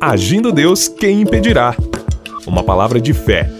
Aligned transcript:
Agindo 0.00 0.52
Deus, 0.52 0.86
quem 0.86 1.22
impedirá? 1.22 1.74
Uma 2.46 2.62
palavra 2.62 3.00
de 3.00 3.12
fé, 3.12 3.50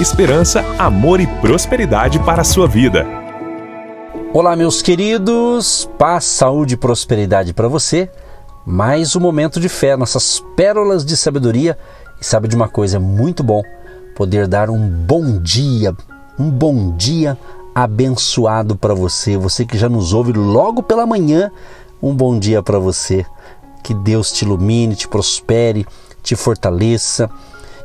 esperança, 0.00 0.60
amor 0.76 1.20
e 1.20 1.26
prosperidade 1.40 2.18
para 2.18 2.42
a 2.42 2.44
sua 2.44 2.66
vida. 2.66 3.06
Olá, 4.32 4.56
meus 4.56 4.82
queridos, 4.82 5.88
paz, 5.96 6.24
saúde 6.24 6.74
e 6.74 6.76
prosperidade 6.76 7.54
para 7.54 7.68
você. 7.68 8.10
Mais 8.66 9.14
um 9.14 9.20
momento 9.20 9.60
de 9.60 9.68
fé, 9.68 9.96
nossas 9.96 10.42
pérolas 10.56 11.04
de 11.04 11.16
sabedoria. 11.16 11.78
E 12.20 12.26
sabe 12.26 12.48
de 12.48 12.56
uma 12.56 12.68
coisa, 12.68 12.96
é 12.96 13.00
muito 13.00 13.44
bom 13.44 13.62
poder 14.16 14.48
dar 14.48 14.70
um 14.70 14.88
bom 14.88 15.38
dia, 15.40 15.94
um 16.36 16.50
bom 16.50 16.96
dia 16.96 17.38
abençoado 17.72 18.74
para 18.74 18.94
você. 18.94 19.36
Você 19.36 19.64
que 19.64 19.78
já 19.78 19.88
nos 19.88 20.12
ouve 20.12 20.32
logo 20.32 20.82
pela 20.82 21.06
manhã, 21.06 21.52
um 22.02 22.12
bom 22.12 22.36
dia 22.36 22.60
para 22.64 22.80
você. 22.80 23.24
Que 23.84 23.92
Deus 23.92 24.32
te 24.32 24.46
ilumine, 24.46 24.96
te 24.96 25.06
prospere, 25.06 25.86
te 26.22 26.34
fortaleça. 26.34 27.30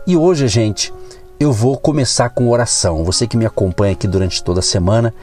E 0.08 0.16
hoje, 0.16 0.48
gente, 0.48 0.94
eu 1.38 1.52
vou 1.52 1.78
começar 1.78 2.30
com 2.30 2.50
oração. 2.50 3.04
Você 3.04 3.28
que 3.28 3.36
me 3.36 3.46
acompanha 3.46 3.92
aqui 3.92 4.08
durante 4.08 4.42
toda 4.42 4.62
a 4.62 4.64
semana, 4.64 5.14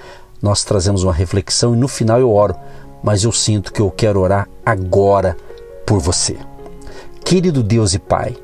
nós 0.41 0.65
trazemos 0.65 1.03
uma 1.03 1.15
reflexão 1.15 1.75
e 1.75 1.79
no 1.79 1.89
final 1.89 2.21
eu 2.21 2.31
oro, 2.31 2.55
mas 3.03 3.25
eu 3.25 3.33
sinto 3.33 3.73
que 3.73 3.81
eu 3.81 3.91
quero 3.91 4.21
orar 4.21 4.47
agora 4.65 5.35
por 5.87 5.99
você. 5.99 6.37
Querido 7.25 7.63
Deus 7.63 7.95
e 7.95 7.99
Pai, 7.99 8.37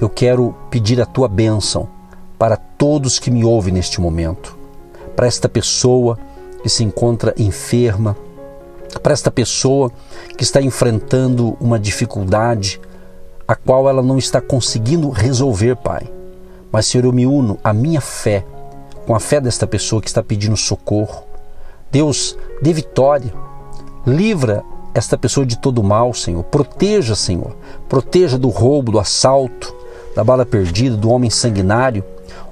eu 0.00 0.08
quero 0.08 0.52
pedir 0.70 1.00
a 1.00 1.06
tua 1.06 1.28
bênção 1.28 1.88
para 2.36 2.56
todos 2.56 3.20
que 3.20 3.30
me 3.30 3.44
ouvem 3.44 3.72
neste 3.72 4.00
momento, 4.00 4.58
para 5.14 5.28
esta 5.28 5.48
pessoa 5.48 6.18
que 6.62 6.68
se 6.68 6.82
encontra 6.82 7.32
enferma, 7.38 8.16
para 8.98 9.12
esta 9.12 9.30
pessoa 9.30 9.90
que 10.36 10.42
está 10.42 10.60
enfrentando 10.60 11.56
uma 11.60 11.78
dificuldade 11.78 12.80
a 13.46 13.54
qual 13.54 13.88
ela 13.88 14.02
não 14.02 14.18
está 14.18 14.40
conseguindo 14.40 15.10
resolver, 15.10 15.76
Pai. 15.76 16.08
Mas, 16.70 16.86
Senhor, 16.86 17.04
eu 17.04 17.12
me 17.12 17.26
uno 17.26 17.58
à 17.64 17.72
minha 17.72 18.00
fé, 18.00 18.44
com 19.06 19.14
a 19.14 19.20
fé 19.20 19.40
desta 19.40 19.66
pessoa 19.66 20.00
que 20.00 20.08
está 20.08 20.22
pedindo 20.22 20.56
socorro. 20.56 21.24
Deus, 21.90 22.36
dê 22.62 22.72
vitória. 22.72 23.32
Livra 24.06 24.62
esta 24.94 25.18
pessoa 25.18 25.44
de 25.44 25.58
todo 25.58 25.82
mal, 25.82 26.14
Senhor. 26.14 26.44
Proteja, 26.44 27.16
Senhor. 27.16 27.56
Proteja 27.88 28.38
do 28.38 28.48
roubo, 28.48 28.92
do 28.92 29.00
assalto, 29.00 29.74
da 30.14 30.22
bala 30.22 30.46
perdida, 30.46 30.96
do 30.96 31.10
homem 31.10 31.30
sanguinário. 31.30 32.04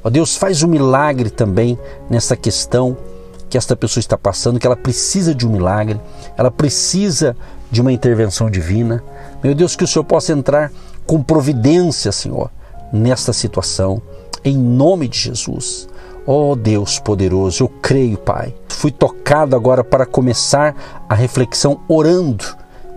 Ó 0.02 0.10
Deus, 0.10 0.36
faz 0.36 0.62
um 0.62 0.68
milagre 0.68 1.30
também 1.30 1.78
nessa 2.10 2.36
questão 2.36 2.96
que 3.48 3.56
esta 3.56 3.74
pessoa 3.76 4.00
está 4.00 4.16
passando, 4.16 4.58
que 4.58 4.66
ela 4.66 4.76
precisa 4.76 5.34
de 5.34 5.46
um 5.46 5.50
milagre, 5.50 6.00
ela 6.36 6.50
precisa 6.50 7.36
de 7.70 7.80
uma 7.80 7.92
intervenção 7.92 8.50
divina. 8.50 9.02
Meu 9.42 9.54
Deus, 9.54 9.76
que 9.76 9.84
o 9.84 9.86
Senhor 9.86 10.04
possa 10.04 10.32
entrar 10.32 10.70
com 11.06 11.22
providência, 11.22 12.12
Senhor, 12.12 12.50
nesta 12.92 13.32
situação, 13.32 14.02
em 14.44 14.56
nome 14.56 15.08
de 15.08 15.18
Jesus. 15.18 15.88
Oh 16.26 16.54
Deus 16.54 16.98
poderoso, 16.98 17.64
eu 17.64 17.68
creio, 17.68 18.18
Pai. 18.18 18.54
Fui 18.68 18.90
tocado 18.90 19.56
agora 19.56 19.82
para 19.82 20.04
começar 20.04 20.76
a 21.08 21.14
reflexão 21.14 21.80
orando. 21.88 22.44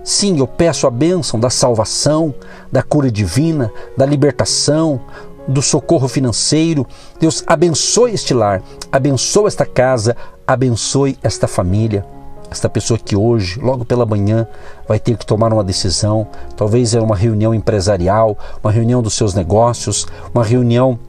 Sim, 0.03 0.39
eu 0.39 0.47
peço 0.47 0.87
a 0.87 0.91
bênção 0.91 1.39
da 1.39 1.49
salvação, 1.49 2.33
da 2.71 2.83
cura 2.83 3.09
divina, 3.11 3.71
da 3.95 4.05
libertação, 4.05 4.99
do 5.47 5.61
socorro 5.61 6.07
financeiro. 6.07 6.85
Deus 7.19 7.43
abençoe 7.47 8.13
este 8.13 8.33
lar, 8.33 8.61
abençoe 8.91 9.47
esta 9.47 9.65
casa, 9.65 10.15
abençoe 10.45 11.17
esta 11.21 11.47
família. 11.47 12.05
Esta 12.49 12.67
pessoa 12.67 12.99
que 12.99 13.15
hoje, 13.15 13.59
logo 13.61 13.85
pela 13.85 14.05
manhã, 14.05 14.45
vai 14.85 14.99
ter 14.99 15.15
que 15.15 15.25
tomar 15.25 15.53
uma 15.53 15.63
decisão, 15.63 16.27
talvez 16.57 16.93
é 16.93 16.99
uma 16.99 17.15
reunião 17.15 17.53
empresarial, 17.53 18.37
uma 18.61 18.71
reunião 18.71 19.01
dos 19.01 19.13
seus 19.13 19.33
negócios, 19.33 20.05
uma 20.33 20.43
reunião 20.43 20.99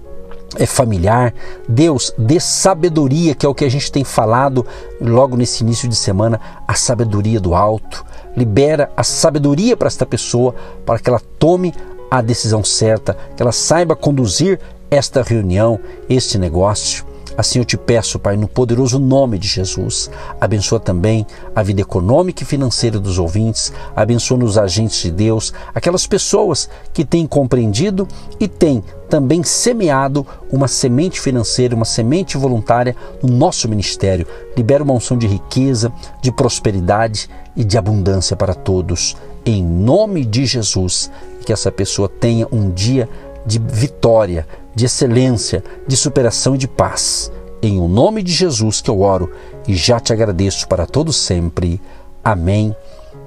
é 0.56 0.66
familiar. 0.66 1.34
Deus, 1.68 2.12
dê 2.16 2.38
sabedoria, 2.38 3.34
que 3.34 3.44
é 3.44 3.48
o 3.48 3.54
que 3.54 3.64
a 3.64 3.70
gente 3.70 3.90
tem 3.90 4.04
falado 4.04 4.64
logo 5.00 5.36
nesse 5.36 5.62
início 5.64 5.88
de 5.88 5.96
semana, 5.96 6.40
a 6.66 6.74
sabedoria 6.74 7.40
do 7.40 7.54
alto. 7.54 8.04
Libera 8.36 8.90
a 8.96 9.02
sabedoria 9.02 9.76
para 9.76 9.88
esta 9.88 10.06
pessoa, 10.06 10.54
para 10.86 10.98
que 10.98 11.08
ela 11.08 11.20
tome 11.38 11.74
a 12.10 12.20
decisão 12.20 12.62
certa, 12.62 13.16
que 13.36 13.42
ela 13.42 13.52
saiba 13.52 13.96
conduzir 13.96 14.60
esta 14.90 15.22
reunião, 15.22 15.80
este 16.08 16.38
negócio. 16.38 17.11
Assim 17.36 17.58
eu 17.58 17.64
te 17.64 17.76
peço, 17.76 18.18
Pai, 18.18 18.36
no 18.36 18.46
poderoso 18.46 18.98
nome 18.98 19.38
de 19.38 19.48
Jesus. 19.48 20.10
Abençoa 20.40 20.78
também 20.78 21.26
a 21.54 21.62
vida 21.62 21.80
econômica 21.80 22.42
e 22.42 22.46
financeira 22.46 22.98
dos 22.98 23.18
ouvintes, 23.18 23.72
abençoa 23.96 24.36
nos 24.36 24.58
agentes 24.58 25.02
de 25.02 25.10
Deus, 25.10 25.52
aquelas 25.74 26.06
pessoas 26.06 26.68
que 26.92 27.04
têm 27.04 27.26
compreendido 27.26 28.06
e 28.38 28.46
têm 28.46 28.82
também 29.08 29.42
semeado 29.42 30.26
uma 30.50 30.68
semente 30.68 31.20
financeira, 31.20 31.74
uma 31.74 31.84
semente 31.84 32.36
voluntária 32.36 32.96
no 33.22 33.28
nosso 33.34 33.68
ministério. 33.68 34.26
Libera 34.56 34.84
uma 34.84 34.94
unção 34.94 35.16
de 35.18 35.26
riqueza, 35.26 35.92
de 36.20 36.32
prosperidade 36.32 37.28
e 37.56 37.64
de 37.64 37.76
abundância 37.76 38.36
para 38.36 38.54
todos. 38.54 39.16
Em 39.44 39.62
nome 39.62 40.24
de 40.24 40.46
Jesus, 40.46 41.10
que 41.44 41.52
essa 41.52 41.70
pessoa 41.70 42.08
tenha 42.08 42.46
um 42.52 42.70
dia 42.70 43.08
de 43.44 43.58
vitória, 43.58 44.46
de 44.74 44.86
excelência, 44.86 45.62
de 45.86 45.96
superação 45.96 46.54
e 46.54 46.58
de 46.58 46.68
paz. 46.68 47.30
Em 47.62 47.78
o 47.78 47.86
nome 47.86 48.22
de 48.22 48.32
Jesus 48.32 48.80
que 48.80 48.90
eu 48.90 49.00
oro 49.00 49.30
e 49.68 49.76
já 49.76 50.00
te 50.00 50.12
agradeço 50.12 50.66
para 50.66 50.86
todo 50.86 51.12
sempre. 51.12 51.80
Amém. 52.24 52.74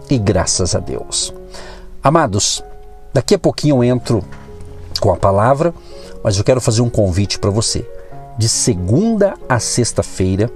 E 0.09 0.17
graças 0.17 0.75
a 0.75 0.79
Deus. 0.79 1.33
Amados, 2.03 2.63
daqui 3.13 3.35
a 3.35 3.39
pouquinho 3.39 3.77
eu 3.77 3.83
entro 3.83 4.23
com 4.99 5.11
a 5.11 5.17
palavra, 5.17 5.73
mas 6.23 6.37
eu 6.37 6.43
quero 6.43 6.61
fazer 6.61 6.81
um 6.81 6.89
convite 6.89 7.39
para 7.39 7.49
você. 7.49 7.87
De 8.37 8.49
segunda 8.49 9.35
a 9.47 9.59
sexta-feira, 9.59 10.51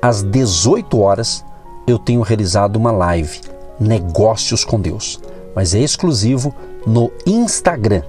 às 0.00 0.22
18 0.22 1.00
horas, 1.00 1.44
eu 1.86 1.98
tenho 1.98 2.20
realizado 2.20 2.76
uma 2.76 2.92
live 2.92 3.40
Negócios 3.82 4.64
com 4.64 4.80
Deus, 4.80 5.20
mas 5.56 5.74
é 5.74 5.80
exclusivo 5.80 6.54
no 6.86 7.10
Instagram 7.26 8.02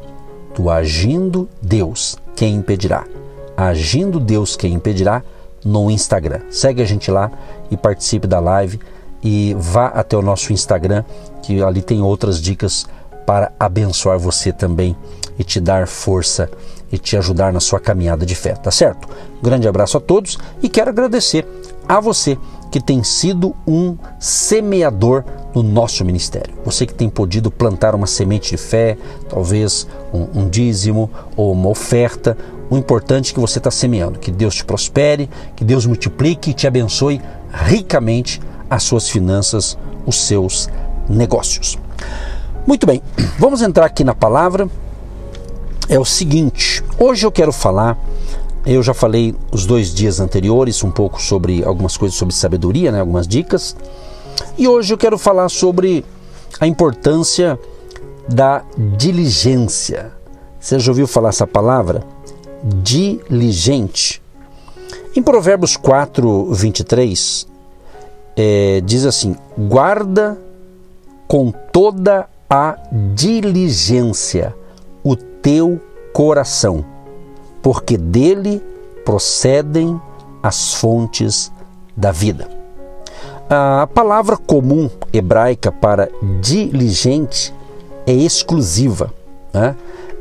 do 0.55 0.69
Agindo 0.69 1.49
Deus, 1.61 2.17
quem 2.35 2.55
impedirá? 2.55 3.05
Agindo 3.57 4.19
Deus, 4.19 4.55
quem 4.55 4.73
impedirá? 4.73 5.23
No 5.63 5.89
Instagram. 5.89 6.41
Segue 6.49 6.81
a 6.81 6.85
gente 6.85 7.09
lá 7.09 7.31
e 7.71 7.77
participe 7.77 8.27
da 8.27 8.39
live 8.39 8.79
e 9.23 9.55
vá 9.57 9.87
até 9.87 10.17
o 10.17 10.21
nosso 10.21 10.51
Instagram, 10.51 11.03
que 11.41 11.63
ali 11.63 11.81
tem 11.81 12.01
outras 12.01 12.41
dicas 12.41 12.85
para 13.25 13.51
abençoar 13.59 14.19
você 14.19 14.51
também 14.51 14.95
e 15.39 15.43
te 15.43 15.59
dar 15.59 15.87
força 15.87 16.49
e 16.91 16.97
te 16.97 17.15
ajudar 17.17 17.53
na 17.53 17.59
sua 17.59 17.79
caminhada 17.79 18.25
de 18.25 18.35
fé, 18.35 18.53
tá 18.53 18.69
certo? 18.69 19.07
grande 19.41 19.67
abraço 19.67 19.97
a 19.97 20.01
todos 20.01 20.37
e 20.61 20.69
quero 20.69 20.89
agradecer 20.89 21.47
a 21.87 21.99
você 21.99 22.37
que 22.73 22.81
tem 22.81 23.03
sido 23.03 23.55
um 23.67 23.95
semeador 24.17 25.23
no 25.53 25.61
nosso 25.61 26.03
ministério. 26.03 26.55
Você 26.65 26.87
que 26.87 26.93
tem 26.95 27.07
podido 27.07 27.51
plantar 27.51 27.93
uma 27.93 28.07
semente 28.07 28.49
de 28.49 28.57
fé, 28.57 28.97
talvez 29.29 29.87
um, 30.11 30.39
um 30.39 30.49
dízimo 30.49 31.07
ou 31.37 31.51
uma 31.51 31.69
oferta. 31.69 32.35
O 32.71 32.75
importante 32.75 33.29
é 33.29 33.33
que 33.35 33.39
você 33.39 33.59
está 33.59 33.69
semeando. 33.69 34.17
Que 34.17 34.31
Deus 34.31 34.55
te 34.55 34.65
prospere, 34.65 35.29
que 35.55 35.63
Deus 35.63 35.85
multiplique 35.85 36.49
e 36.49 36.53
te 36.55 36.65
abençoe 36.65 37.21
ricamente 37.51 38.41
as 38.67 38.81
suas 38.81 39.07
finanças, 39.07 39.77
os 40.03 40.25
seus 40.25 40.67
negócios. 41.07 41.77
Muito 42.65 42.87
bem, 42.87 43.03
vamos 43.37 43.61
entrar 43.61 43.85
aqui 43.85 44.03
na 44.03 44.15
palavra. 44.15 44.67
É 45.87 45.99
o 45.99 46.05
seguinte: 46.05 46.83
hoje 46.97 47.23
eu 47.23 47.31
quero 47.31 47.51
falar 47.51 47.99
eu 48.65 48.81
já 48.81 48.93
falei 48.93 49.35
os 49.51 49.65
dois 49.65 49.93
dias 49.93 50.19
anteriores 50.19 50.83
um 50.83 50.91
pouco 50.91 51.21
sobre 51.21 51.63
algumas 51.63 51.97
coisas 51.97 52.17
sobre 52.17 52.33
sabedoria, 52.33 52.91
né, 52.91 52.99
algumas 52.99 53.27
dicas. 53.27 53.75
E 54.57 54.67
hoje 54.67 54.93
eu 54.93 54.97
quero 54.97 55.17
falar 55.17 55.49
sobre 55.49 56.05
a 56.59 56.67
importância 56.67 57.59
da 58.27 58.63
diligência. 58.97 60.11
Você 60.59 60.79
já 60.79 60.91
ouviu 60.91 61.07
falar 61.07 61.29
essa 61.29 61.45
palavra? 61.45 62.03
Diligente. 62.63 64.21
Em 65.15 65.21
Provérbios 65.21 65.75
4, 65.75 66.53
23, 66.53 67.47
é, 68.37 68.81
diz 68.85 69.05
assim: 69.05 69.35
guarda 69.57 70.39
com 71.27 71.51
toda 71.51 72.29
a 72.49 72.77
diligência 73.13 74.55
o 75.03 75.15
teu 75.15 75.81
coração 76.13 76.92
porque 77.63 77.97
dele 77.97 78.61
procedem 79.03 79.99
as 80.43 80.75
fontes 80.75 81.51
da 81.97 82.11
vida. 82.11 82.47
A 83.49 83.87
palavra 83.87 84.37
comum 84.37 84.89
hebraica 85.11 85.71
para 85.71 86.09
diligente 86.41 87.53
é 88.05 88.13
exclusiva, 88.13 89.13
né? 89.53 89.75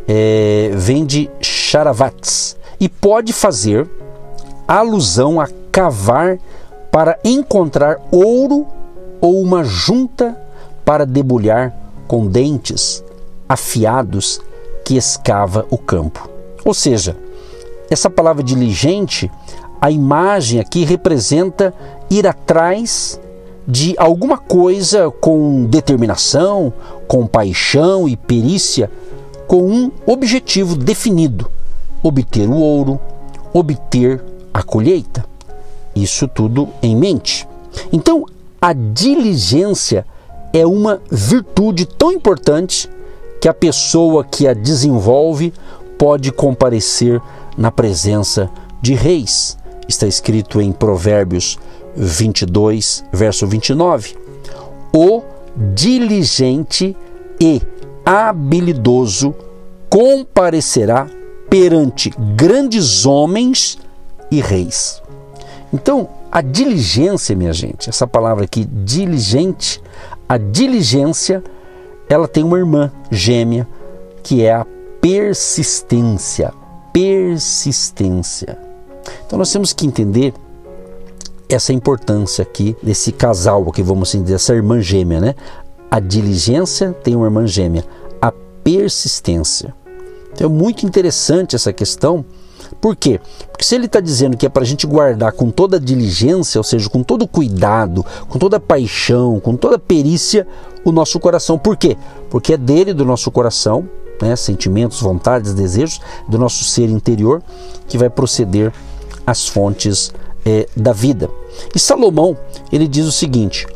é, 0.07 0.71
vem 0.75 1.05
de 1.05 1.31
charavats 1.41 2.57
e 2.79 2.89
pode 2.89 3.33
fazer 3.33 3.89
alusão 4.67 5.41
a 5.41 5.49
cavar 5.71 6.39
para 6.91 7.19
encontrar 7.25 8.01
ouro 8.11 8.67
ou 9.21 9.41
uma 9.41 9.65
junta 9.65 10.37
para 10.85 11.07
debulhar 11.07 11.75
com 12.07 12.27
dentes 12.27 13.03
afiados 13.49 14.41
que 14.85 14.97
escava 14.97 15.67
o 15.71 15.79
campo. 15.79 16.29
Ou 16.65 16.75
seja, 16.75 17.17
essa 17.93 18.11
palavra 18.11 18.43
diligente, 18.43 19.31
a 19.81 19.91
imagem 19.91 20.61
aqui 20.61 20.85
representa 20.85 21.75
ir 22.11 22.27
atrás 22.27 23.21
de 23.67 23.95
alguma 23.99 24.39
coisa 24.39 25.11
com 25.11 25.65
determinação, 25.65 26.73
com 27.07 27.27
paixão 27.27 28.09
e 28.09 28.17
perícia, 28.17 28.91
com 29.47 29.63
um 29.63 29.91
objetivo 30.07 30.77
definido: 30.77 31.51
obter 32.03 32.49
o 32.49 32.57
ouro, 32.57 33.01
obter 33.53 34.23
a 34.53 34.63
colheita. 34.63 35.25
Isso 35.95 36.27
tudo 36.27 36.69
em 36.83 36.97
mente. 36.97 37.47
Então, 37.93 38.25
a 38.61 38.73
diligência 38.73 40.07
é 40.53 40.67
uma 40.67 41.01
virtude 41.11 41.87
tão 41.87 42.13
importante 42.13 42.89
que 43.41 43.49
a 43.49 43.55
pessoa 43.55 44.25
que 44.25 44.47
a 44.47 44.55
desenvolve 44.55 45.53
pode 45.99 46.31
comparecer 46.33 47.21
na 47.57 47.71
presença 47.71 48.51
de 48.81 48.95
reis. 48.95 49.57
Está 49.89 50.07
escrito 50.07 50.61
em 50.61 50.73
Provérbios 50.73 51.59
22, 51.97 53.05
verso 53.13 53.47
29. 53.47 54.17
O 54.95 55.23
diligente 55.75 56.97
e 57.41 57.61
habilidoso 58.05 59.35
comparecerá 59.89 61.07
perante 61.51 62.11
grandes 62.37 63.05
homens 63.05 63.79
e 64.31 64.41
reis. 64.41 65.03
Então, 65.73 66.09
a 66.31 66.41
diligência, 66.41 67.37
minha 67.37 67.53
gente, 67.53 67.91
essa 67.91 68.07
palavra 68.07 68.45
aqui, 68.45 68.65
diligente, 68.65 69.83
a 70.29 70.39
diligência, 70.39 71.43
ela 72.09 72.27
tem 72.27 72.43
uma 72.43 72.59
irmã 72.59 72.91
gêmea 73.11 73.69
que 74.23 74.45
é 74.45 74.55
a 74.55 74.67
persistência. 75.01 76.53
Persistência. 76.93 78.59
Então 79.27 79.39
nós 79.39 79.51
temos 79.51 79.73
que 79.73 79.87
entender 79.87 80.35
essa 81.49 81.73
importância 81.73 82.43
aqui 82.43 82.77
desse 82.83 83.13
casal, 83.13 83.65
que 83.73 83.83
vamos 83.83 84.11
dizer, 84.13 84.35
essa 84.35 84.55
irmã 84.55 84.81
gêmea, 84.81 85.21
né? 85.21 85.35
A 85.91 86.01
diligência 86.01 86.93
tem 86.93 87.15
uma 87.15 87.27
irmã 87.27 87.47
gêmea, 87.47 87.85
a 88.21 88.33
persistência. 88.65 89.75
Então 90.33 90.47
é 90.47 90.51
muito 90.51 90.87
interessante 90.87 91.55
essa 91.55 91.73
questão. 91.73 92.25
Por 92.81 92.97
quê? 92.97 93.21
Porque 93.51 93.65
se 93.65 93.75
ele 93.75 93.87
está 93.87 94.01
dizendo 94.01 94.37
que 94.37 94.47
é 94.47 94.49
para 94.49 94.63
a 94.63 94.67
gente 94.67 94.87
guardar 94.87 95.33
com 95.33 95.51
toda 95.51 95.79
diligência, 95.79 96.59
ou 96.59 96.65
seja, 96.65 96.89
com 96.89 97.03
todo 97.03 97.27
cuidado, 97.29 98.05
com 98.29 98.39
toda 98.39 98.59
paixão, 98.59 99.39
com 99.39 99.57
toda 99.57 99.79
perícia, 99.79 100.47
o 100.85 100.91
nosso 100.91 101.21
coração. 101.21 101.59
Por 101.59 101.77
quê? 101.77 101.97
Porque 102.31 102.55
é 102.55 102.57
dele, 102.57 102.95
do 102.95 103.05
nosso 103.05 103.31
coração, 103.31 103.87
né, 104.23 104.37
sentimentos, 104.37 105.01
vontades, 105.01 105.53
desejos, 105.53 106.01
do 106.29 106.39
nosso 106.39 106.65
ser 106.65 106.89
interior, 106.89 107.43
que 107.89 107.99
vai 107.99 108.09
proceder 108.09 108.73
às 109.27 109.49
fontes 109.49 110.13
é, 110.47 110.69
da 110.77 110.93
vida. 110.93 111.29
E 111.75 111.79
Salomão, 111.79 112.37
ele 112.71 112.87
diz 112.87 113.05
o 113.05 113.13
seguinte: 113.13 113.67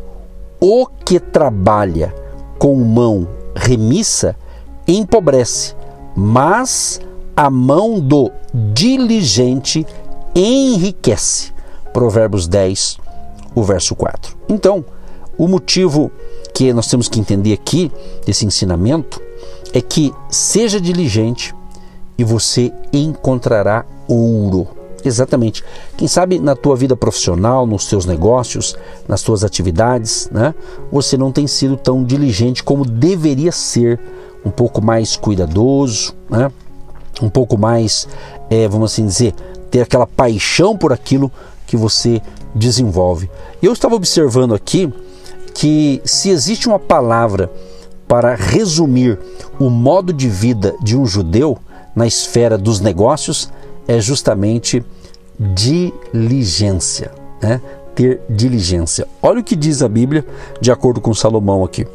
o 0.61 0.87
que 0.87 1.19
trabalha 1.19 2.15
com 2.59 2.77
mão 2.77 3.29
remissa 3.55 4.37
empobrece, 4.87 5.75
mas 6.17 7.01
a 7.37 7.51
mão 7.51 7.99
do 8.01 8.31
diligente 8.55 9.85
enriquece. 10.35 11.53
Provérbios 11.93 12.47
10, 12.47 12.99
o 13.55 13.63
verso 13.63 13.95
4. 13.97 14.37
Então, 14.49 14.85
o 15.37 15.49
motivo 15.49 16.11
que 16.55 16.73
nós 16.73 16.87
temos 16.87 17.09
que 17.09 17.21
entender 17.21 17.53
aqui 17.53 17.91
desse 18.25 18.47
ensinamento 18.47 19.21
é 19.77 19.81
que 19.83 20.11
seja 20.31 20.81
diligente 20.81 21.55
e 22.17 22.25
você 22.25 22.73
encontrará 22.91 23.85
ouro. 24.09 24.67
Exatamente. 25.05 25.63
Quem 25.99 26.09
sabe 26.09 26.39
na 26.39 26.57
tua 26.57 26.75
vida 26.75 26.97
profissional, 26.97 27.67
nos 27.67 27.87
teus 27.87 28.07
negócios, 28.07 28.75
nas 29.07 29.21
tuas 29.21 29.45
atividades, 29.45 30.31
né? 30.33 30.55
Você 30.91 31.19
não 31.19 31.31
tem 31.31 31.47
sido 31.47 31.77
tão 31.77 32.03
diligente 32.03 32.65
como 32.65 32.87
deveria 32.87 33.53
ser, 33.53 34.01
um 34.43 34.51
pouco 34.51 34.83
mais 34.83 35.15
cuidadoso, 35.15 36.15
né? 36.31 36.51
Um 37.21 37.29
pouco 37.29 37.59
mais, 37.59 38.09
é, 38.49 38.67
vamos 38.67 38.93
assim 38.93 39.07
dizer, 39.07 39.35
ter 39.71 39.83
aquela 39.83 40.07
paixão 40.07 40.75
por 40.75 40.91
aquilo 40.91 41.31
que 41.67 41.77
você 41.77 42.23
desenvolve. 42.55 43.29
Eu 43.63 43.75
estava 43.75 43.95
observando 43.95 44.55
aqui 44.55 44.91
que 45.53 46.01
se 46.03 46.31
existe 46.31 46.67
uma 46.67 46.79
palavra 46.79 47.51
para 48.07 48.35
resumir 48.35 49.19
o 49.59 49.69
modo 49.69 50.13
de 50.13 50.29
vida 50.29 50.75
de 50.83 50.97
um 50.97 51.07
judeu 51.07 51.59
na 51.95 52.07
esfera 52.07 52.57
dos 52.57 52.81
negócios, 52.81 53.51
é 53.89 54.01
justamente 54.01 54.85
diligência, 55.39 57.13
né? 57.43 57.61
ter 57.95 58.21
diligência. 58.29 59.09
Olha 59.23 59.41
o 59.41 59.45
que 59.45 59.57
diz 59.57 59.83
a 59.83 59.89
Bíblia, 59.89 60.25
de 60.61 60.71
acordo 60.71 61.01
com 61.01 61.15
Salomão 61.15 61.65
aqui. 61.65 61.87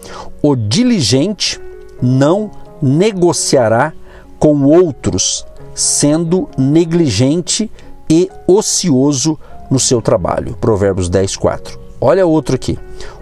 O 0.42 0.56
diligente 0.56 1.62
não 2.02 2.50
negociará 2.82 3.94
com 4.40 4.64
outros, 4.64 5.46
sendo 5.76 6.50
negligente 6.58 7.70
e 8.10 8.30
ocioso 8.48 9.38
no 9.70 9.80
seu 9.80 10.02
trabalho. 10.02 10.58
Provérbios 10.60 11.08
10, 11.08 11.36
4. 11.38 11.80
Olha 12.02 12.26
outro 12.26 12.56
aqui. 12.56 12.78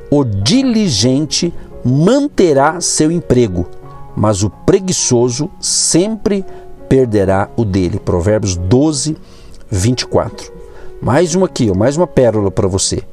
O 0.09 0.23
diligente 0.23 1.53
manterá 1.83 2.81
seu 2.81 3.11
emprego, 3.11 3.67
mas 4.15 4.43
o 4.43 4.49
preguiçoso 4.49 5.49
sempre 5.59 6.45
perderá 6.87 7.49
o 7.55 7.63
dele. 7.63 7.99
Provérbios 7.99 8.55
12, 8.55 9.17
24. 9.69 10.51
Mais 11.01 11.35
uma 11.35 11.45
aqui, 11.45 11.71
mais 11.75 11.95
uma 11.95 12.07
pérola 12.07 12.51
para 12.51 12.67
você. 12.67 13.03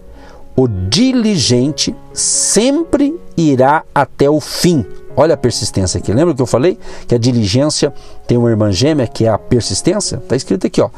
O 0.57 0.67
diligente 0.67 1.95
sempre 2.15 3.15
irá 3.37 3.85
até 3.95 4.29
o 4.29 4.41
fim. 4.41 4.85
Olha 5.15 5.35
a 5.35 5.37
persistência 5.37 5.99
aqui. 5.99 6.13
Lembra 6.13 6.35
que 6.35 6.43
eu 6.43 6.47
falei 6.47 6.79
que 7.07 7.15
a 7.15 7.19
diligência 7.19 7.93
tem 8.27 8.37
uma 8.37 8.51
irmã 8.51 8.73
gêmea 8.73 9.07
que 9.07 9.27
é 9.27 9.29
a 9.29 9.39
persistência? 9.39 10.17
Está 10.17 10.35
escrito 10.35 10.67
aqui, 10.67 10.81
ó. 10.81 10.91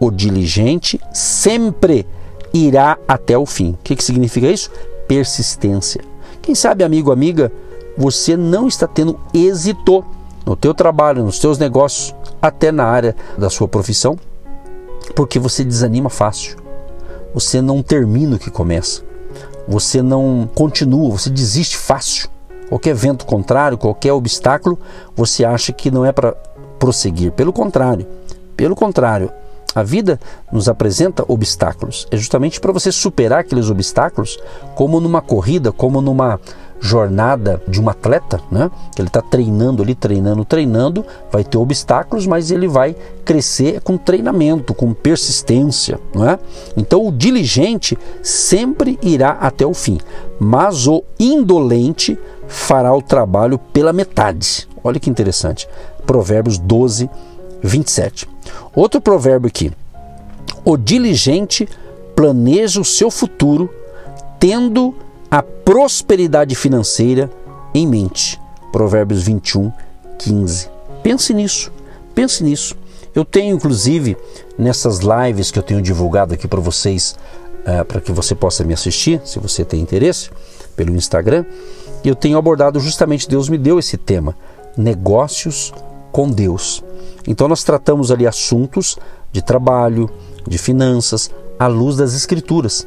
O 0.00 0.10
diligente 0.10 1.00
sempre 1.12 2.06
irá 2.52 2.98
até 3.06 3.36
o 3.36 3.46
fim. 3.46 3.72
O 3.72 3.78
que, 3.84 3.96
que 3.96 4.04
significa 4.04 4.46
isso? 4.46 4.70
Persistência. 5.06 6.02
Quem 6.46 6.54
sabe, 6.54 6.84
amigo, 6.84 7.10
amiga, 7.10 7.50
você 7.98 8.36
não 8.36 8.68
está 8.68 8.86
tendo 8.86 9.18
êxito 9.34 10.04
no 10.46 10.54
teu 10.54 10.72
trabalho, 10.72 11.24
nos 11.24 11.40
teus 11.40 11.58
negócios, 11.58 12.14
até 12.40 12.70
na 12.70 12.84
área 12.84 13.16
da 13.36 13.50
sua 13.50 13.66
profissão, 13.66 14.16
porque 15.16 15.40
você 15.40 15.64
desanima 15.64 16.08
fácil. 16.08 16.56
Você 17.34 17.60
não 17.60 17.82
termina 17.82 18.36
o 18.36 18.38
que 18.38 18.48
começa. 18.48 19.02
Você 19.66 20.00
não 20.00 20.48
continua, 20.54 21.18
você 21.18 21.30
desiste 21.30 21.76
fácil. 21.76 22.28
Qualquer 22.68 22.94
vento 22.94 23.26
contrário, 23.26 23.76
qualquer 23.76 24.12
obstáculo, 24.12 24.78
você 25.16 25.44
acha 25.44 25.72
que 25.72 25.90
não 25.90 26.06
é 26.06 26.12
para 26.12 26.30
prosseguir. 26.78 27.32
Pelo 27.32 27.52
contrário, 27.52 28.06
pelo 28.56 28.76
contrário, 28.76 29.32
a 29.74 29.82
vida 29.82 30.18
nos 30.50 30.68
apresenta 30.68 31.24
obstáculos. 31.28 32.06
É 32.10 32.16
justamente 32.16 32.60
para 32.60 32.72
você 32.72 32.90
superar 32.90 33.40
aqueles 33.40 33.68
obstáculos, 33.68 34.38
como 34.74 35.00
numa 35.00 35.20
corrida, 35.20 35.70
como 35.70 36.00
numa 36.00 36.40
jornada 36.80 37.60
de 37.66 37.80
um 37.80 37.88
atleta, 37.88 38.40
né? 38.50 38.70
Ele 38.98 39.08
está 39.08 39.22
treinando 39.22 39.82
ali, 39.82 39.94
treinando, 39.94 40.44
treinando, 40.44 41.04
vai 41.30 41.42
ter 41.42 41.58
obstáculos, 41.58 42.26
mas 42.26 42.50
ele 42.50 42.68
vai 42.68 42.94
crescer 43.24 43.80
com 43.80 43.96
treinamento, 43.96 44.74
com 44.74 44.92
persistência, 44.92 45.98
não 46.14 46.28
é? 46.28 46.38
Então 46.76 47.06
o 47.06 47.12
diligente 47.12 47.98
sempre 48.22 48.98
irá 49.02 49.30
até 49.40 49.66
o 49.66 49.74
fim, 49.74 49.98
mas 50.38 50.86
o 50.86 51.02
indolente 51.18 52.18
fará 52.46 52.94
o 52.94 53.02
trabalho 53.02 53.58
pela 53.58 53.92
metade. 53.92 54.68
Olha 54.84 55.00
que 55.00 55.10
interessante. 55.10 55.68
Provérbios 56.06 56.58
12, 56.58 57.10
27. 57.62 58.28
Outro 58.74 59.00
provérbio 59.00 59.48
aqui. 59.48 59.72
O 60.64 60.76
diligente 60.76 61.68
planeja 62.14 62.80
o 62.80 62.84
seu 62.84 63.10
futuro 63.10 63.70
tendo 64.38 64.94
a 65.30 65.42
prosperidade 65.42 66.54
financeira 66.54 67.30
em 67.74 67.86
mente. 67.86 68.40
Provérbios 68.72 69.22
21, 69.22 69.72
15. 70.18 70.70
Pense 71.02 71.34
nisso, 71.34 71.72
pense 72.14 72.42
nisso. 72.42 72.76
Eu 73.14 73.24
tenho, 73.24 73.56
inclusive, 73.56 74.16
nessas 74.58 74.98
lives 74.98 75.50
que 75.50 75.58
eu 75.58 75.62
tenho 75.62 75.80
divulgado 75.80 76.34
aqui 76.34 76.46
para 76.46 76.60
vocês, 76.60 77.16
uh, 77.62 77.84
para 77.84 78.00
que 78.00 78.12
você 78.12 78.34
possa 78.34 78.64
me 78.64 78.74
assistir, 78.74 79.20
se 79.24 79.38
você 79.38 79.64
tem 79.64 79.80
interesse, 79.80 80.30
pelo 80.76 80.94
Instagram, 80.94 81.44
eu 82.04 82.14
tenho 82.14 82.36
abordado 82.36 82.78
justamente, 82.78 83.28
Deus 83.28 83.48
me 83.48 83.56
deu 83.56 83.78
esse 83.78 83.96
tema, 83.96 84.36
negócios 84.76 85.72
com 86.16 86.30
Deus. 86.30 86.82
Então 87.28 87.46
nós 87.46 87.62
tratamos 87.62 88.10
ali 88.10 88.26
assuntos 88.26 88.96
de 89.30 89.42
trabalho, 89.42 90.08
de 90.48 90.56
finanças, 90.56 91.30
à 91.58 91.66
luz 91.66 91.98
das 91.98 92.14
escrituras. 92.14 92.86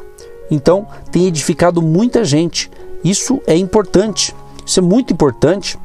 Então 0.50 0.88
tem 1.12 1.28
edificado 1.28 1.80
muita 1.80 2.26
gente. 2.26 2.72
Isso 3.04 3.40
é 3.46 3.56
importante. 3.56 4.36
Isso 4.66 4.80
é 4.80 4.84
muito 4.84 5.14
importante 5.14 5.78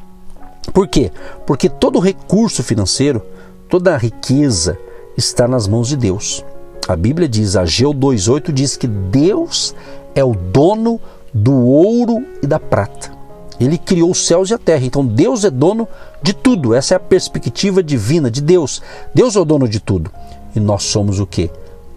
Por 0.73 0.87
quê? 0.87 1.11
Porque 1.45 1.69
todo 1.69 1.99
recurso 1.99 2.63
financeiro, 2.63 3.21
toda 3.69 3.95
riqueza 3.95 4.75
está 5.15 5.47
nas 5.47 5.67
mãos 5.67 5.89
de 5.89 5.95
Deus. 5.95 6.43
A 6.87 6.95
Bíblia 6.95 7.29
diz, 7.29 7.55
Ageu 7.55 7.93
2,8 7.93 8.51
diz 8.51 8.75
que 8.75 8.87
Deus 8.87 9.75
é 10.15 10.23
o 10.23 10.33
dono 10.33 10.99
do 11.31 11.53
ouro 11.53 12.25
e 12.41 12.47
da 12.47 12.59
prata. 12.59 13.14
Ele 13.59 13.77
criou 13.77 14.11
os 14.11 14.25
céus 14.25 14.49
e 14.49 14.53
a 14.53 14.57
terra. 14.57 14.85
Então 14.85 15.05
Deus 15.05 15.43
é 15.43 15.49
dono 15.49 15.87
de 16.21 16.33
tudo. 16.33 16.73
Essa 16.73 16.95
é 16.95 16.97
a 16.97 16.99
perspectiva 16.99 17.81
divina 17.81 18.29
de 18.29 18.41
Deus. 18.41 18.81
Deus 19.13 19.35
é 19.35 19.39
o 19.39 19.45
dono 19.45 19.67
de 19.67 19.79
tudo. 19.79 20.11
E 20.55 20.59
nós 20.59 20.83
somos 20.83 21.19
o 21.19 21.27
que? 21.27 21.49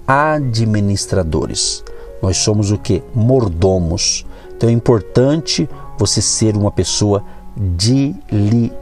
Administradores. 0.06 1.84
Nós 2.22 2.36
somos 2.38 2.70
o 2.70 2.78
que? 2.78 3.02
Mordomos. 3.14 4.24
Então 4.56 4.68
é 4.68 4.72
importante 4.72 5.68
você 5.98 6.20
ser 6.20 6.56
uma 6.56 6.70
pessoa 6.70 7.24
diligente. 7.56 8.72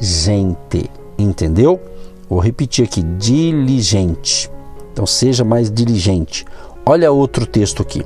Entendeu? 1.18 1.80
Vou 2.28 2.40
repetir 2.40 2.84
aqui: 2.84 3.02
diligente. 3.02 4.50
Então 4.92 5.06
seja 5.06 5.44
mais 5.44 5.70
diligente. 5.70 6.44
Olha 6.84 7.10
outro 7.12 7.46
texto 7.46 7.82
aqui. 7.82 8.04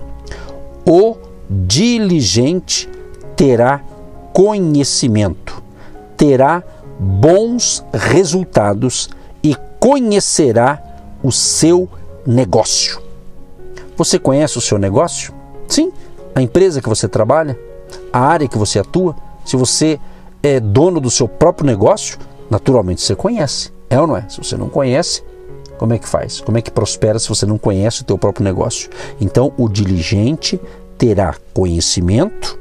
O 0.86 1.16
diligente 1.48 2.88
terá 3.36 3.82
conhecimento, 4.32 5.62
terá 6.16 6.62
bons 6.98 7.84
resultados 7.92 9.08
e 9.42 9.56
conhecerá 9.78 10.82
o 11.22 11.32
seu 11.32 11.88
negócio. 12.26 13.00
Você 13.96 14.18
conhece 14.18 14.58
o 14.58 14.60
seu 14.60 14.78
negócio? 14.78 15.32
Sim, 15.68 15.92
a 16.34 16.42
empresa 16.42 16.80
que 16.80 16.88
você 16.88 17.08
trabalha, 17.08 17.58
a 18.12 18.20
área 18.20 18.48
que 18.48 18.58
você 18.58 18.78
atua. 18.78 19.14
Se 19.44 19.56
você 19.56 19.98
é 20.42 20.60
dono 20.60 21.00
do 21.00 21.10
seu 21.10 21.28
próprio 21.28 21.66
negócio, 21.66 22.18
naturalmente 22.48 23.02
você 23.02 23.14
conhece. 23.14 23.72
É 23.88 24.00
ou 24.00 24.06
não 24.06 24.16
é? 24.16 24.26
Se 24.28 24.38
você 24.38 24.56
não 24.56 24.68
conhece, 24.68 25.22
como 25.78 25.92
é 25.92 25.98
que 25.98 26.08
faz? 26.08 26.40
Como 26.40 26.58
é 26.58 26.62
que 26.62 26.70
prospera 26.70 27.18
se 27.18 27.28
você 27.28 27.46
não 27.46 27.58
conhece 27.58 28.02
o 28.02 28.04
teu 28.04 28.18
próprio 28.18 28.44
negócio? 28.44 28.90
Então, 29.20 29.52
o 29.56 29.68
diligente 29.68 30.60
terá 30.96 31.34
conhecimento, 31.54 32.58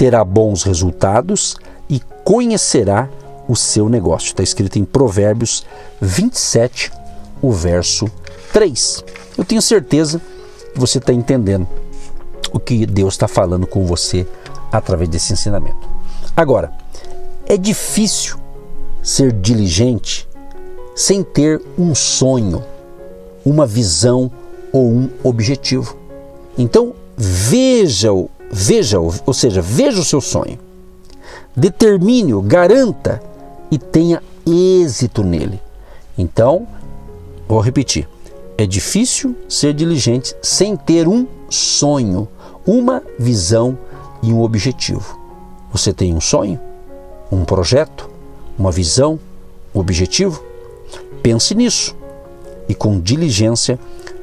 terá 0.00 0.24
bons 0.24 0.62
resultados 0.62 1.58
e 1.86 2.00
conhecerá 2.24 3.06
o 3.46 3.54
seu 3.54 3.86
negócio. 3.86 4.28
Está 4.28 4.42
escrito 4.42 4.78
em 4.78 4.84
Provérbios 4.86 5.66
27, 6.00 6.90
o 7.42 7.52
verso 7.52 8.10
3. 8.50 9.04
Eu 9.36 9.44
tenho 9.44 9.60
certeza 9.60 10.18
que 10.72 10.80
você 10.80 10.96
está 10.96 11.12
entendendo 11.12 11.68
o 12.50 12.58
que 12.58 12.86
Deus 12.86 13.12
está 13.12 13.28
falando 13.28 13.66
com 13.66 13.84
você 13.84 14.26
através 14.72 15.06
desse 15.06 15.34
ensinamento. 15.34 15.86
Agora, 16.34 16.72
é 17.44 17.58
difícil 17.58 18.38
ser 19.02 19.30
diligente 19.32 20.26
sem 20.96 21.22
ter 21.22 21.60
um 21.76 21.94
sonho, 21.94 22.64
uma 23.44 23.66
visão 23.66 24.30
ou 24.72 24.90
um 24.90 25.10
objetivo. 25.22 25.94
Então, 26.56 26.94
veja-o, 27.18 28.30
veja-o, 28.50 29.12
ou 29.26 29.32
seja, 29.32 29.62
veja 29.62 30.00
o 30.00 30.04
seu 30.04 30.20
sonho. 30.20 30.58
Determine-o, 31.56 32.42
garanta 32.42 33.22
e 33.70 33.78
tenha 33.78 34.22
êxito 34.46 35.22
nele. 35.22 35.60
Então, 36.16 36.66
vou 37.48 37.60
repetir. 37.60 38.08
É 38.58 38.66
difícil 38.66 39.34
ser 39.48 39.72
diligente 39.72 40.34
sem 40.42 40.76
ter 40.76 41.08
um 41.08 41.26
sonho, 41.48 42.28
uma 42.66 43.02
visão 43.18 43.78
e 44.22 44.32
um 44.32 44.42
objetivo. 44.42 45.18
Você 45.72 45.92
tem 45.92 46.14
um 46.14 46.20
sonho, 46.20 46.60
um 47.32 47.44
projeto, 47.44 48.10
uma 48.58 48.70
visão, 48.70 49.18
um 49.74 49.80
objetivo? 49.80 50.44
Pense 51.22 51.54
nisso 51.54 51.96
e 52.68 52.74
com 52.74 53.00
diligência 53.00 53.78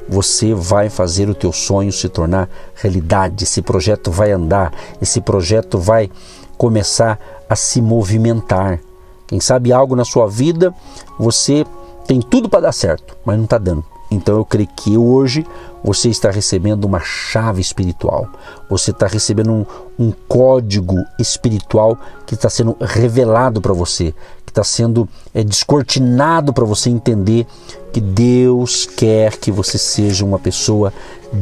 você 0.08 0.54
vai 0.54 0.88
fazer 0.88 1.28
o 1.28 1.34
teu 1.34 1.52
sonho 1.52 1.92
se 1.92 2.08
tornar 2.08 2.48
realidade. 2.74 3.44
Esse 3.44 3.60
projeto 3.60 4.10
vai 4.10 4.32
andar, 4.32 4.72
esse 5.00 5.20
projeto 5.20 5.78
vai 5.78 6.10
começar 6.56 7.18
a 7.48 7.54
se 7.54 7.80
movimentar. 7.80 8.80
Quem 9.26 9.40
sabe 9.40 9.72
algo 9.72 9.94
na 9.94 10.04
sua 10.04 10.26
vida 10.26 10.74
você 11.18 11.64
tem 12.06 12.20
tudo 12.20 12.48
para 12.48 12.62
dar 12.62 12.72
certo, 12.72 13.16
mas 13.24 13.36
não 13.36 13.44
está 13.44 13.58
dando. 13.58 13.84
Então 14.10 14.36
eu 14.38 14.44
creio 14.44 14.68
que 14.74 14.96
hoje 14.96 15.46
você 15.84 16.08
está 16.08 16.30
recebendo 16.30 16.86
uma 16.86 17.00
chave 17.00 17.60
espiritual, 17.60 18.26
você 18.68 18.90
está 18.90 19.06
recebendo 19.06 19.52
um, 19.52 19.66
um 19.98 20.12
código 20.26 20.96
espiritual 21.18 21.98
que 22.26 22.34
está 22.34 22.48
sendo 22.48 22.76
revelado 22.80 23.60
para 23.60 23.74
você, 23.74 24.14
está 24.58 24.64
sendo 24.64 25.08
é, 25.32 25.44
descortinado 25.44 26.52
para 26.52 26.64
você 26.64 26.90
entender 26.90 27.46
que 27.92 28.00
Deus 28.00 28.86
quer 28.86 29.36
que 29.36 29.50
você 29.50 29.78
seja 29.78 30.24
uma 30.24 30.38
pessoa 30.38 30.92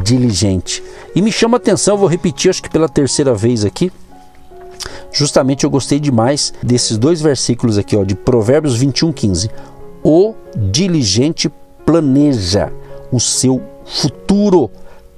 diligente. 0.02 0.82
E 1.14 1.22
me 1.22 1.32
chama 1.32 1.56
a 1.56 1.58
atenção, 1.58 1.96
vou 1.96 2.08
repetir, 2.08 2.50
acho 2.50 2.62
que 2.62 2.70
pela 2.70 2.88
terceira 2.88 3.34
vez 3.34 3.64
aqui. 3.64 3.90
Justamente 5.10 5.64
eu 5.64 5.70
gostei 5.70 5.98
demais 5.98 6.52
desses 6.62 6.98
dois 6.98 7.22
versículos 7.22 7.78
aqui, 7.78 7.96
ó, 7.96 8.04
de 8.04 8.14
Provérbios 8.14 8.76
21, 8.76 9.12
15. 9.12 9.50
O 10.04 10.34
diligente 10.54 11.50
planeja 11.86 12.70
o 13.10 13.18
seu 13.18 13.62
futuro, 13.86 14.70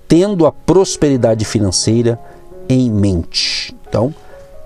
tendo 0.06 0.46
a 0.46 0.52
prosperidade 0.52 1.44
financeira 1.44 2.18
em 2.68 2.90
mente. 2.90 3.74
Então, 3.88 4.14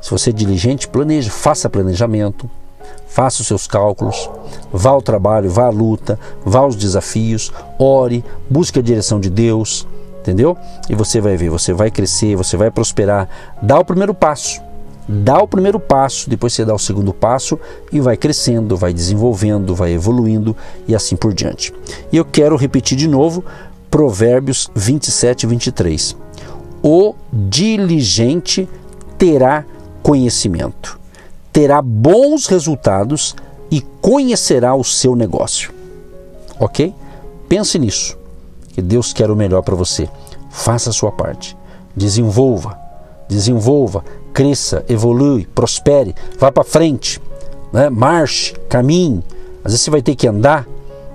se 0.01 0.11
você 0.11 0.31
é 0.31 0.33
diligente, 0.33 0.89
planeje, 0.89 1.31
faça 1.31 1.71
planejamento, 1.71 2.51
faça 3.13 3.43
os 3.43 3.47
seus 3.47 3.67
cálculos, 3.67 4.31
vá 4.73 4.91
ao 4.91 5.03
trabalho, 5.03 5.51
vá 5.51 5.67
à 5.67 5.71
luta, 5.71 6.19
vá 6.45 6.61
aos 6.61 6.75
desafios, 6.75 7.53
ore, 7.79 8.25
busque 8.49 8.79
a 8.79 8.83
direção 8.83 9.21
de 9.21 9.29
Deus, 9.29 9.87
entendeu? 10.21 10.57
E 10.89 10.95
você 10.95 11.21
vai 11.21 11.37
ver, 11.37 11.51
você 11.51 11.75
vai 11.75 11.91
crescer, 11.91 12.37
você 12.37 12.57
vai 12.57 12.71
prosperar. 12.71 13.29
Dá 13.61 13.79
o 13.79 13.85
primeiro 13.85 14.15
passo. 14.15 14.63
Dá 15.07 15.39
o 15.43 15.49
primeiro 15.49 15.81
passo, 15.81 16.31
depois 16.31 16.55
você 16.55 16.65
dá 16.65 16.73
o 16.73 16.79
segundo 16.79 17.13
passo 17.13 17.59
e 17.93 18.01
vai 18.01 18.17
crescendo, 18.17 18.77
vai 18.77 18.95
desenvolvendo, 18.95 19.75
vai 19.75 19.93
evoluindo 19.93 20.57
e 20.87 20.95
assim 20.95 21.17
por 21.17 21.35
diante. 21.35 21.75
E 22.11 22.17
eu 22.17 22.25
quero 22.25 22.57
repetir 22.57 22.97
de 22.97 23.09
novo 23.09 23.45
Provérbios 23.91 24.71
27 24.75 25.43
e 25.43 25.47
23. 25.49 26.17
O 26.83 27.15
diligente 27.33 28.69
terá 29.19 29.65
conhecimento, 30.03 30.99
terá 31.53 31.83
bons 31.83 32.47
resultados 32.47 33.37
e 33.71 33.81
conhecerá 34.01 34.75
o 34.75 34.83
seu 34.83 35.15
negócio. 35.15 35.73
Ok? 36.59 36.95
Pense 37.49 37.79
nisso, 37.79 38.17
que 38.69 38.81
Deus 38.81 39.13
quer 39.13 39.31
o 39.31 39.37
melhor 39.37 39.63
para 39.63 39.75
você. 39.75 40.09
Faça 40.51 40.91
a 40.91 40.93
sua 40.93 41.13
parte, 41.13 41.57
desenvolva, 41.95 42.79
desenvolva, 43.29 44.05
cresça, 44.33 44.85
evolui, 44.89 45.47
prospere, 45.47 46.15
vá 46.39 46.51
para 46.51 46.65
frente, 46.65 47.21
né? 47.73 47.91
marche, 47.91 48.55
caminhe. 48.69 49.23
Às 49.65 49.73
vezes 49.73 49.83
você 49.83 49.91
vai 49.91 50.03
ter 50.03 50.15
que 50.15 50.27
andar, 50.27 50.67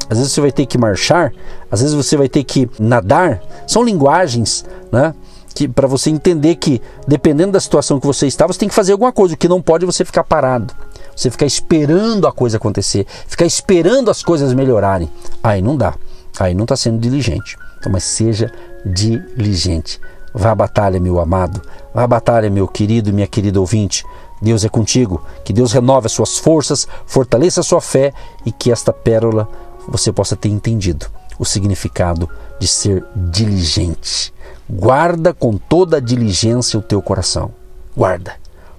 às 0.10 0.18
vezes 0.18 0.34
você 0.34 0.42
vai 0.42 0.52
ter 0.52 0.66
que 0.66 0.78
marchar, 0.78 1.34
às 1.70 1.82
vezes 1.82 1.96
você 1.96 2.16
vai 2.16 2.30
ter 2.30 2.44
que 2.44 2.70
nadar. 2.80 3.42
São 3.68 3.84
linguagens, 3.84 4.66
né? 4.92 5.14
Que 5.58 5.68
para 5.68 5.88
você 5.88 6.12
entender 6.12 6.54
que 6.58 6.80
dependendo 7.08 7.54
da 7.54 7.60
situação 7.60 8.00
que 8.00 8.06
você 8.06 8.28
está, 8.28 8.46
você 8.46 8.60
tem 8.60 8.70
que 8.70 8.76
fazer 8.76 8.92
alguma 8.92 9.12
coisa. 9.12 9.34
O 9.34 9.38
que 9.38 9.48
não 9.48 9.60
pode 9.60 9.86
é 9.86 9.88
você 9.88 10.06
ficar 10.06 10.24
parado. 10.24 10.72
Você 11.16 11.32
ficar 11.32 11.48
esperando 11.48 12.28
a 12.28 12.32
coisa 12.32 12.58
acontecer, 12.58 13.08
ficar 13.28 13.48
esperando 13.48 14.12
as 14.12 14.22
coisas 14.22 14.54
melhorarem. 14.54 15.10
Aí 15.42 15.60
não 15.60 15.76
dá. 15.76 15.96
Aí 16.40 16.54
não 16.54 16.64
está 16.66 16.76
sendo 16.76 17.00
diligente. 17.00 17.58
Então, 17.80 17.92
mas 17.92 18.04
seja 18.04 18.52
diligente. 18.86 20.00
Vá 20.32 20.52
à 20.52 20.56
batalha, 20.56 21.00
meu 21.00 21.20
amado. 21.20 21.60
Vá 21.92 22.04
à 22.04 22.08
batalha, 22.08 22.52
meu 22.52 22.68
querido 22.68 23.10
e 23.10 23.14
minha 23.14 23.26
querida 23.26 23.60
ouvinte. 23.60 24.06
Deus 24.40 24.64
é 24.64 24.70
contigo. 24.70 25.24
Que 25.44 25.52
Deus 25.52 25.72
renove 25.72 26.06
as 26.06 26.12
suas 26.12 26.38
forças, 26.38 26.88
fortaleça 27.08 27.62
a 27.62 27.64
sua 27.64 27.82
fé 27.82 28.14
e 28.46 28.52
que 28.52 28.72
esta 28.72 28.94
pérola 28.94 29.50
você 29.88 30.12
possa 30.12 30.36
ter 30.36 30.50
entendido 30.50 31.08
o 31.40 31.46
significado 31.46 32.30
de 32.60 32.68
ser 32.68 33.04
diligente. 33.16 34.37
Guarda 34.70 35.34
com 35.34 35.58
toda 35.58 35.98
a 35.98 36.00
diligência 36.00 36.78
o 36.78 36.82
teu 36.82 37.02
coração. 37.02 37.52
Guarda, 37.96 38.36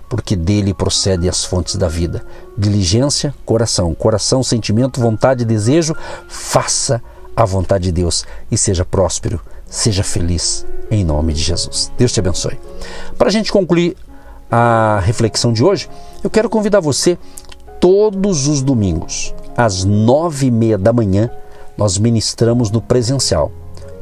porque 0.09 0.37
dele 0.37 0.75
procedem 0.75 1.29
as 1.29 1.45
fontes 1.45 1.77
da 1.77 1.89
vida. 1.89 2.25
Diligência, 2.57 3.35
coração. 3.45 3.95
Coração, 3.95 4.43
sentimento, 4.43 5.01
vontade, 5.01 5.45
desejo. 5.45 5.97
Faça 6.29 7.03
a 7.35 7.45
vontade 7.45 7.85
de 7.85 7.93
Deus 7.93 8.27
e 8.51 8.59
seja 8.59 8.85
próspero, 8.85 9.41
seja 9.67 10.03
feliz 10.03 10.67
em 10.91 11.05
nome 11.05 11.33
de 11.33 11.43
Jesus. 11.43 11.91
Deus 11.97 12.13
te 12.13 12.21
abençoe. 12.21 12.59
Para 13.17 13.29
a 13.29 13.33
gente 13.33 13.53
concluir 13.53 13.97
a 14.51 15.01
reflexão 15.05 15.53
de 15.53 15.63
hoje, 15.63 15.89
eu 16.23 16.31
quero 16.31 16.49
convidar 16.49 16.81
você 16.81 17.19
todos 17.81 18.47
os 18.47 18.63
domingos, 18.63 19.35
às 19.57 19.85
nove 19.85 20.47
e 20.47 20.51
meia 20.51 20.77
da 20.77 20.93
manhã, 20.93 21.31
nós 21.77 21.97
ministramos 21.97 22.71
no 22.71 22.81
presencial, 22.81 23.53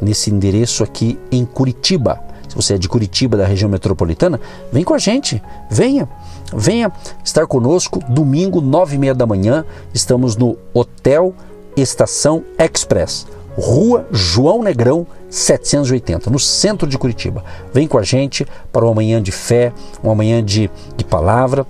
nesse 0.00 0.30
endereço 0.30 0.82
aqui 0.82 1.18
em 1.30 1.44
Curitiba. 1.44 2.20
Se 2.48 2.54
você 2.54 2.74
é 2.74 2.78
de 2.78 2.88
Curitiba, 2.88 3.36
da 3.36 3.46
região 3.46 3.68
metropolitana, 3.68 4.40
vem 4.72 4.84
com 4.84 4.94
a 4.94 4.98
gente, 4.98 5.42
venha. 5.70 6.08
Venha 6.54 6.92
estar 7.24 7.46
conosco 7.46 8.00
domingo, 8.08 8.60
nove 8.60 8.96
e 8.96 8.98
meia 8.98 9.14
da 9.14 9.26
manhã. 9.26 9.64
Estamos 9.92 10.36
no 10.36 10.56
Hotel 10.72 11.34
Estação 11.76 12.44
Express, 12.58 13.26
Rua 13.56 14.06
João 14.10 14.62
Negrão 14.62 15.06
780, 15.28 16.30
no 16.30 16.38
centro 16.38 16.86
de 16.88 16.96
Curitiba. 16.96 17.44
Vem 17.72 17.86
com 17.86 17.98
a 17.98 18.02
gente 18.02 18.46
para 18.72 18.84
uma 18.84 18.94
manhã 18.94 19.22
de 19.22 19.32
fé, 19.32 19.72
uma 20.02 20.14
manhã 20.14 20.42
de, 20.42 20.70
de 20.96 21.04
palavra. 21.04 21.66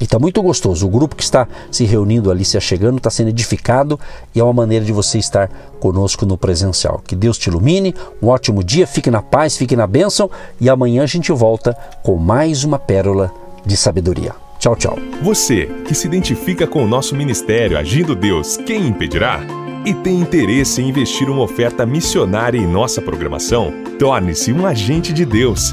E 0.00 0.04
está 0.04 0.18
muito 0.18 0.42
gostoso. 0.42 0.86
O 0.86 0.90
grupo 0.90 1.16
que 1.16 1.22
está 1.22 1.46
se 1.70 1.84
reunindo 1.84 2.30
ali, 2.30 2.44
se 2.44 2.56
achegando, 2.56 2.98
está 2.98 3.10
sendo 3.10 3.28
edificado 3.28 3.98
e 4.34 4.40
é 4.40 4.44
uma 4.44 4.52
maneira 4.52 4.84
de 4.84 4.92
você 4.92 5.18
estar 5.18 5.48
conosco 5.80 6.26
no 6.26 6.36
presencial. 6.36 7.02
Que 7.06 7.16
Deus 7.16 7.38
te 7.38 7.48
ilumine, 7.48 7.94
um 8.22 8.28
ótimo 8.28 8.62
dia, 8.62 8.86
fique 8.86 9.10
na 9.10 9.22
paz, 9.22 9.56
fique 9.56 9.74
na 9.74 9.86
bênção 9.86 10.30
e 10.60 10.68
amanhã 10.68 11.02
a 11.02 11.06
gente 11.06 11.32
volta 11.32 11.76
com 12.02 12.16
mais 12.16 12.64
uma 12.64 12.78
pérola 12.78 13.32
de 13.64 13.76
sabedoria. 13.76 14.34
Tchau, 14.58 14.76
tchau. 14.76 14.98
Você 15.22 15.66
que 15.86 15.94
se 15.94 16.06
identifica 16.06 16.66
com 16.66 16.82
o 16.82 16.88
nosso 16.88 17.14
ministério 17.14 17.78
Agindo 17.78 18.14
Deus, 18.14 18.56
quem 18.56 18.86
impedirá? 18.86 19.40
E 19.84 19.94
tem 19.94 20.20
interesse 20.20 20.82
em 20.82 20.88
investir 20.88 21.30
uma 21.30 21.42
oferta 21.42 21.86
missionária 21.86 22.58
em 22.58 22.66
nossa 22.66 23.00
programação? 23.00 23.72
Torne-se 23.98 24.52
um 24.52 24.66
agente 24.66 25.12
de 25.12 25.24
Deus 25.24 25.72